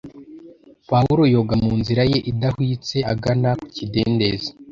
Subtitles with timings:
[0.89, 4.49] Pawulo yoga mu nzira ye idahwitse agana ku kidendezi